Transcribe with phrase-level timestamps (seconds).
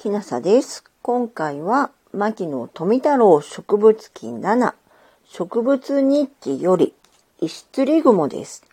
[0.00, 0.82] きなさです。
[1.02, 4.72] 今回は、牧野富太郎植物記7、
[5.26, 6.94] 植物日記より、
[7.38, 8.64] 石釣り雲です。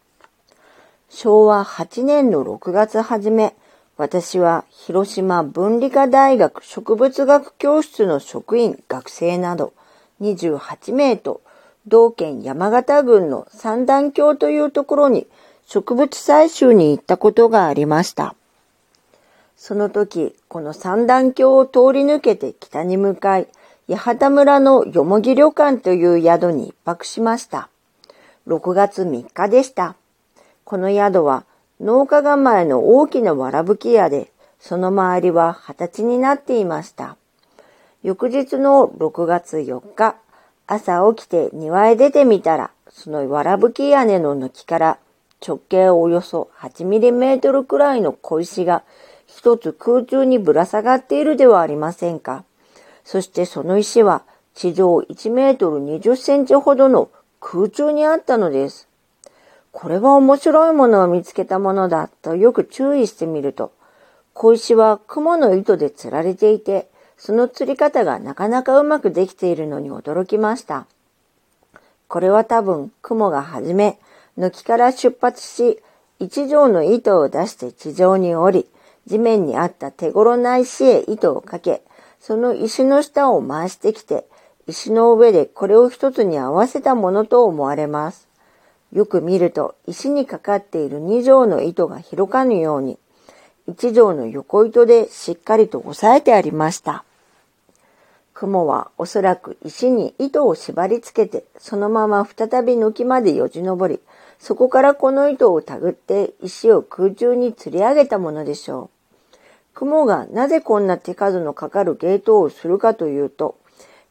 [1.09, 3.57] 昭和8年の6月初め、
[3.97, 9.73] 私は広島文理科大学植物学教室の職員、学生など
[10.21, 11.41] 28名と、
[11.87, 15.27] 同県山形郡の三段峡というところに
[15.65, 18.36] 植物採集に行ったことがありました。
[19.57, 23.47] その時、この三段峡を通り抜けて北に向かい、
[23.89, 27.69] 八幡村のよもぎ旅館という宿に一泊しました。
[28.47, 29.95] 6月3日でした。
[30.63, 31.43] この宿は
[31.81, 37.17] 農家構えの大きなわらぶき屋で、その周りは形になっていました。
[38.03, 40.17] 翌日の6月4日、
[40.67, 44.97] 朝起きて庭へ出てみたら、そのわらぶき屋根の軒から
[45.45, 48.83] 直径およそ8ミリメートルくらいの小石が
[49.27, 52.43] 一つ空中にぶら下がっているではありませんか。
[53.03, 58.87] そしてその石は地上1メートル20センチほどの空中にあったのです。
[59.71, 63.71] これは面白いものを見つけたものだとよく注意してみると、
[64.33, 70.87] 小石は雲の糸で釣られていて、その釣り方がなかなかうまくできているのに驚きました。
[72.07, 73.99] これは多分雲がはじめ、
[74.35, 75.79] 軒から出発し、
[76.19, 78.67] 一条の糸を出して地上に降り、
[79.07, 81.81] 地面にあった手頃な石へ糸をかけ、
[82.19, 84.25] その石の下を回してきて、
[84.67, 88.27] 石の上でこれを一つに合わせたものと思われます。
[88.91, 92.99] よく見ると石にかかっている二条の糸が広かぬように、
[93.65, 97.03] 一条の横糸でしっかりと押さえてありました。
[98.33, 103.99] 雲はおそらく石に糸を縛り付けて、そのまま再び抜きまでよじ登り、
[104.37, 108.96] そこからこの糸をたぐって石を空中に吊り上げたものでしょう。
[109.77, 113.59] 雲がなぜこんな手数のかかるゲートをするかというと、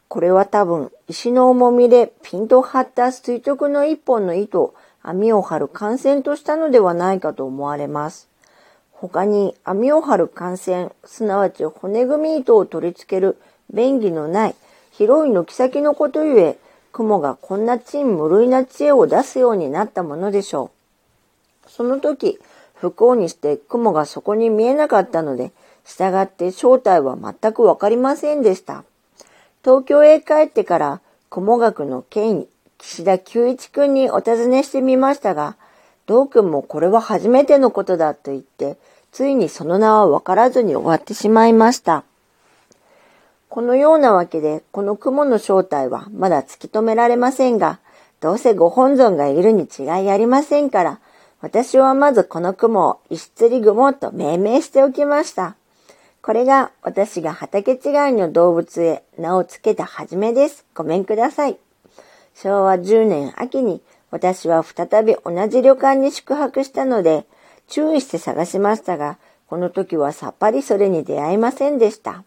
[0.07, 8.29] これは多分石の重みでピンと張った垂直の一本の糸を網を張る感染としたのではないかと思われます。
[8.93, 13.37] 他に網を張る感染、すなわち骨組み糸を取り付ける
[13.75, 14.55] 便宜のない
[14.93, 16.59] 広い軒先のことゆえ、
[16.93, 20.71] 雲がこんな珍無類な知恵を出すようになったものでしょ
[21.67, 21.69] う。
[21.69, 22.39] その時、
[22.77, 25.53] 不幸にして雲がそこに見えなかったので、
[25.85, 28.85] 従って正体は全くわかりませんでした。
[29.65, 31.01] 東京へ帰ってから
[31.31, 32.49] 雲学の権威、
[32.79, 35.57] 岸田久一くんにお尋ねしてみましたが、
[36.07, 38.77] 道くんもこれは初めてのことだと言って、
[39.11, 42.05] ついにその名はわからずに終わってしまいました。
[43.49, 47.79] このようなわけで、この雲の正体はまだ突き止められませんが、
[48.21, 51.01] どうせご本尊がいるに違いありませんから、
[51.41, 55.57] 私はまずこの雲を石釣り雲と命名しておきました。
[56.23, 57.79] これが私が畑違い
[58.15, 60.65] の動物へ名を付けた始めです。
[60.75, 61.59] ごめんください。
[62.35, 67.27] 昭和10年秋に私は再び同じ旅館に宿泊したので、
[67.69, 72.25] 注意して探しましたが、この時はさっぱりそれに出会いませんでした。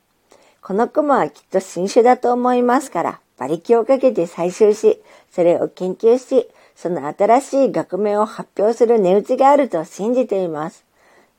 [0.62, 5.00] この雲はきっと新種だと思いますから、馬力をかけて採集し、
[5.32, 10.86] それを研究し、その新しい学名を発表する値打ちがあると信じています。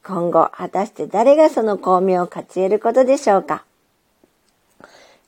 [0.05, 3.65] 今後、果たして誰がその巧妙を勝ち得ることでしょうか。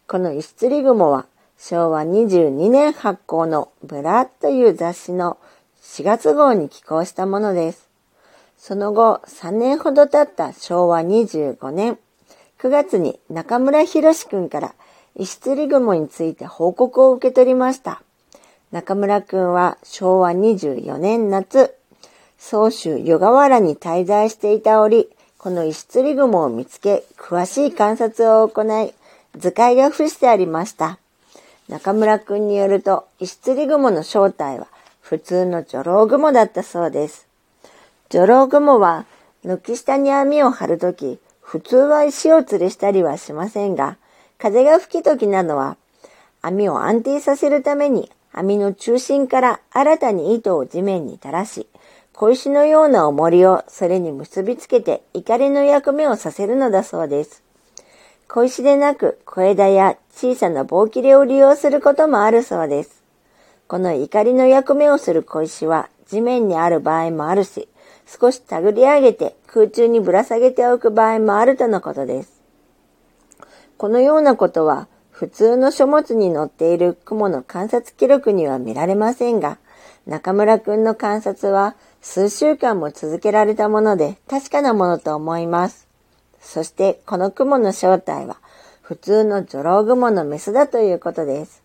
[0.06, 1.26] この石釣り雲は
[1.58, 5.38] 昭和22年発行のブラという雑誌の
[5.82, 7.88] 4月号に寄稿したものです。
[8.56, 11.98] その後、3年ほど経った昭和25年
[12.58, 14.74] 9月に中村博士くんから
[15.16, 18.02] 石釣り雲について報告を受け取りました。
[18.70, 21.74] 中村くんは昭和24年夏、
[22.38, 28.94] 総州湯河原に滞在していた折、この石釣り雲を見つけ、詳しい観察を行い、
[29.36, 30.98] 図解が付してありました。
[31.68, 34.66] 中村くんによると、石釣り雲の正体は
[35.00, 37.26] 普通の女郎雲だったそうです。
[38.08, 39.04] 女郎雲は、
[39.44, 43.98] 軒下に網を張るとき、普通は石を吊るしたりはしませんが、
[44.42, 45.76] 風が吹き時などは、
[46.40, 51.68] 網を安定させるために網の中心から新たに糸を地面に垂らし、
[52.12, 57.44] 小石のような重りをそれに結びつけて怒りの役目をさせるのだそうです。
[58.26, 63.04] 小石でなく小枝や小さな棒切れを利用することもあるそうです。
[63.68, 67.68] この怒りの役目をする小石は地面にある場合もあるし、
[68.08, 72.41] 少し手繰り上げて空中にぶら下げておく場合もあるとのことです。
[73.76, 79.58] このようなことは普通の書物に載っている雲の観察記録には見られませんが、
[80.06, 85.86] 中村くんの観察は数週間も続けられたもので確かなものと思います。
[86.40, 88.38] そしてこの雲の正体は
[88.80, 91.62] 普通の女郎雲のメスだということです。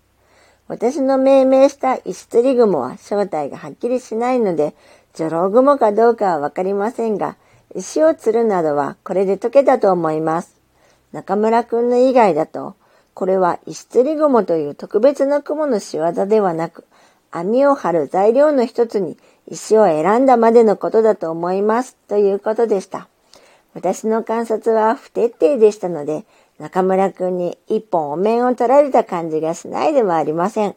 [0.68, 4.76] 私の命名した石釣り雲は正体がはっきりしないので、
[5.14, 7.38] 女郎雲かどうかはわかりませんが、
[7.74, 10.57] 石を釣るなどはこれで解けたと思います。
[11.12, 12.76] 中村くんの以外だと、
[13.14, 16.86] これは石釣り雲という特別な雲の仕業ではなく、
[17.32, 19.18] 網を張る材料の一つに
[19.48, 23.08] 石を選んだまでのことだと思いますということでした。
[23.74, 26.26] 私の観察は不徹底でしたので、
[26.60, 30.76] 中村くんに一本お面を取られた感じがしないではありません。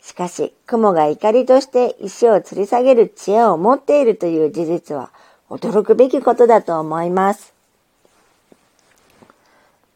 [0.00, 5.10] しかし、雲が怒りとして石を吊り下げる知恵を持っているという事実は
[5.50, 7.57] 驚くべきことだと思います。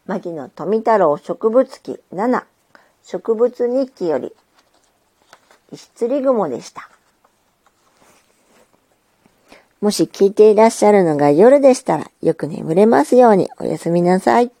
[0.05, 2.43] 牧野富太郎植物記7
[3.03, 4.33] 植物日記より
[5.71, 6.89] 石釣り雲でした。
[9.79, 14.51] もし聞いていらっしゃるのが夜でしたらよく眠れますようにおやすみなさい。